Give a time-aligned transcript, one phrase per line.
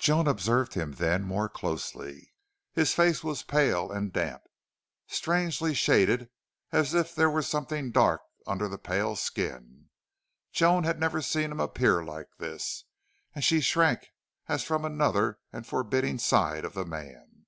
[0.00, 2.32] Joan observed him then more closely.
[2.72, 4.40] His face was pale and damp,
[5.08, 6.30] strangely shaded
[6.72, 9.90] as if there were something dark under the pale skin.
[10.52, 12.84] Joan had never seen him appear like this,
[13.34, 14.08] and she shrank
[14.48, 17.44] as from another and forbidding side of the man.